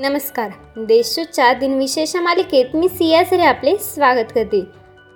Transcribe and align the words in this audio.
नमस्कार. 0.00 0.50
देशूच्या 0.76 1.52
दिनविशेष 1.52 2.16
मालिकेत 2.16 2.64
मी 2.74 2.88
सियासरे 2.88 3.42
आपले 3.42 3.76
स्वागत 3.76 4.26
करते. 4.34 4.64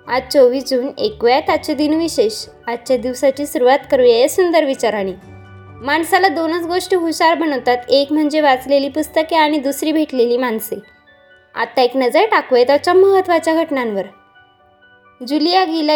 आज 0.07 0.21
चोवीस 0.33 0.63
जून 0.69 0.87
ऐकूयात 0.99 1.49
आजचे 1.49 1.73
दिनविशेष. 1.73 2.45
आजच्या 2.67 2.97
दिवसाची 2.97 3.45
सुरुवात 3.45 3.79
करूया 3.91 4.17
या 4.17 4.29
सुंदर 4.29 4.63
विचाराने. 4.63 5.11
माणसाला 5.81 6.27
दोनच 6.27 6.65
गोष्टी 6.65 6.95
हुशार 6.95 7.35
बनवतात. 7.35 7.77
एक 7.89 8.11
म्हणजे 8.11 8.41
वाचलेली 8.41 8.89
पुस्तके 8.89 9.35
आणि 9.35 9.57
दुसरी 9.57 9.91
भेटलेली 9.91 10.37
माणसे. 10.37 10.75
आता 11.55 11.81
एक 11.81 11.97
नजर 11.97 12.25
टाकूया 12.25 12.63
त्याच्या 12.63 12.93
महत्त्वाच्या 12.93 13.55
घटनांवर. 13.55 14.03
जुलिया 15.27 15.63
गिला 15.63 15.95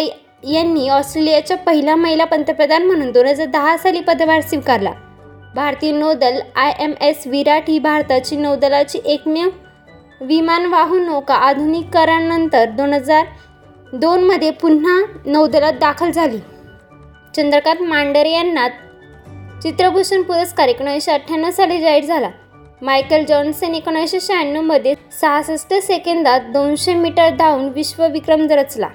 यांनी 0.52 0.90
ऑस्ट्रेलियाच्या 0.90 1.58
पहिल्या 1.58 1.96
महिला 1.96 2.26
पंतप्रधान 2.26 2.84
म्हणून 2.84 3.12
दोन 3.12 3.28
हजार 3.28 3.48
दहा 3.48 3.78
साली 3.78 4.00
पदभार 4.00 4.42
स्वीकारला. 4.42 4.92
भारतीय 5.58 5.92
नौदल 5.92 6.40
आय 6.56 6.72
एम 6.80 6.92
एस 7.02 7.24
विराट 7.26 7.64
ही 7.68 7.78
भारताची 7.80 8.36
नौदलाची 8.36 9.00
एकमेव 9.06 9.48
विमानवाहू 10.22 11.00
नौका 11.00 11.36
आधुनिकीकरणानंतर 11.36 12.70
दोन 12.70 12.94
हजार 12.94 13.26
दोनमध्ये 13.94 14.52
पुन्हा 14.52 15.00
नौदलात 15.26 15.74
दाखल 15.74 16.12
झाली. 16.12 16.38
चंद्रकांत 17.36 17.82
मांडरे 17.82 18.32
यांना 18.32 18.68
चित्रभूषण 19.62 20.22
पुरस्कार 20.22 20.68
एकोणीसशे 20.68 21.12
अठ्ठ्याण्णव 21.12 21.50
साली 21.50 21.80
जाहीर 21.82 22.04
झाला. 22.04 22.30
मायकल 22.82 23.26
जॉन्सन 23.26 23.76
एकोणीसशे 23.76 24.20
शहाण्णवमध्ये 24.20 24.94
सहासष्ट 25.22 25.74
सेकंदात 25.74 26.54
दोनशे 26.54 26.94
मीटर 26.94 27.30
धावून 27.30 27.70
विश्वविक्रम 27.70 28.48
रचला. 28.52 28.90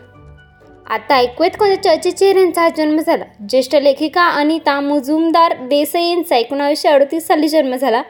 आता 0.92 1.14
ऐकूयात 1.14 1.50
कोणत्या 1.58 1.82
चर्चित 1.82 2.12
चेहऱ्यांचा 2.12 2.68
जन्म 2.68 2.98
झाला. 2.98 3.24
ज्येष्ठ 3.48 3.74
लेखिका 3.74 4.22
अनिता 4.22 4.80
मुजुमदार 4.80 5.52
देसाई 5.60 6.08
यांचा 6.08 6.36
एकोणावीसशे 6.36 6.88
अडतीस 6.88 7.26
साली 7.26 7.48
जन्म 7.48 7.76
झाला. 7.76 8.02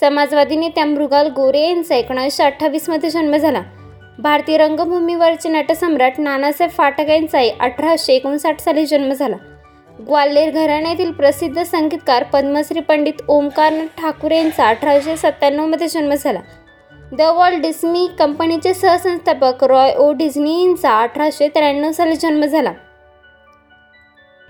समाजवादी 0.00 0.56
नेत्या 0.56 0.84
मृगाल 0.84 1.28
गोरे 1.28 1.60
यांचा 1.60 1.94
एकोणावीसशे 1.94 2.42
अठ्ठावीसमध्ये 2.42 3.10
जन्म 3.10 3.36
झाला. 3.36 3.62
भारतीय 4.18 4.56
रंगभूमीवरचे 4.56 5.48
नटसम्राट 5.48 6.12
नानासाहेब 6.18 6.70
फाटक 6.70 7.08
यांचा 7.08 7.40
अठराशे 7.60 8.12
एकोणसाठ 8.12 8.60
साली 8.60 8.86
जन्म 8.86 9.12
झाला. 9.12 9.36
ग्वाल्हेर 10.08 10.50
घराण्यातील 10.50 11.12
प्रसिद्ध 11.12 11.62
संगीतकार 11.62 12.22
पद्मश्री 12.22 12.80
पंडित 12.80 13.22
ओंकारनाथ 13.28 14.00
ठाकूर 14.00 14.30
यांचा 14.30 14.68
अठराशे 14.68 15.16
सत्त्याण्णवमध्ये 15.16 15.88
जन्म 15.88 16.14
झाला. 16.14 16.40
द 17.12 17.20
वॉल्ट 17.20 17.60
डिस्नी 17.62 18.06
कंपनीचे 18.18 18.74
सहसंस्थापक 18.74 19.62
रॉय 19.64 19.92
ओ 19.96 20.12
डिझनी 20.12 20.64
यांचा 20.64 20.90
अठराशे 21.02 21.48
त्र्याण्णव 21.48 21.92
साली 21.92 22.16
जन्म 22.16 22.44
झाला. 22.44 22.72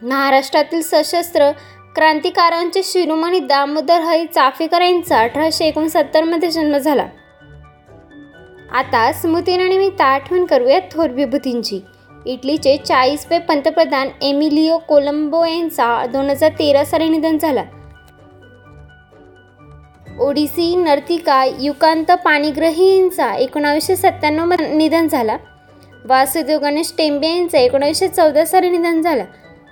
महाराष्ट्रातील 0.03 0.83
सशस्त्र 0.83 1.50
क्रांतिकारांचे 1.95 2.83
शिरोमणी 2.84 3.41
दामोदर 3.41 4.00
हरी 4.00 4.27
चाफेकर 4.27 4.81
यांचा 4.81 5.19
अठराशे 5.19 5.65
एकोणसत्तरमध्ये 5.65 6.50
जन्म 6.50 6.77
झाला. 6.77 7.06
आता 8.72 9.12
स्मृतीनिमित्त 9.12 10.00
आठवण 10.00 10.45
करूयात 10.45 10.93
थोर 10.93 11.11
विभूतींची. 11.11 11.81
इटलीचे 12.27 12.77
चाळीसवे 12.77 13.39
पंतप्रधान 13.39 14.09
एमिलिओ 14.22 14.78
कोलंबो 14.78 15.45
यांचा 15.45 16.06
दोन 16.06 16.31
हजार 16.31 16.50
तेरा 16.50 16.84
साली 16.84 17.09
निधन 17.09 17.39
झाला. 17.39 17.65
ओडिसी 20.20 20.74
नर्तिका 20.77 21.44
युकांत 21.61 22.11
पाणीग्रही 22.24 22.86
यांचा 22.97 23.33
एकोणावीसशे 23.34 23.97
सत्त्याण्णवमध्ये 23.97 24.66
निधन 24.75 25.08
झाला. 25.08 25.36
वासुदेव 26.05 26.58
गणेश 26.58 26.92
टेंबे 26.98 27.28
यांचा 27.28 27.58
एकोणावीसशे 27.58 28.08
चौदा 28.08 28.44
साली 28.44 28.70
निधन 28.70 29.00
झालं. 29.02 29.25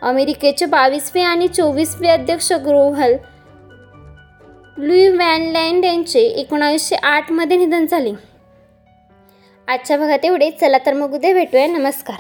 अमेरिकेचे 0.03 0.67
बावीसवे 0.67 1.21
आणि 1.21 1.49
चोवीसवे 1.49 2.09
अध्यक्ष 2.09 2.53
ग्रोव्हल 2.67 3.15
लुई 4.79 5.09
वॅनलँड 5.09 5.85
यांचे 5.85 6.21
एकोणावीसशे 6.21 6.97
आठमध्ये 6.97 7.57
निधन 7.57 7.87
झाले. 7.87 8.13
आजच्या 9.69 9.97
भागात 9.97 10.25
एवढे 10.25 10.51
चला 10.51 10.79
तर 10.87 10.95
मग 10.95 11.15
उद्या 11.15 11.33
भेटूया. 11.35 11.67
नमस्कार. 11.67 12.17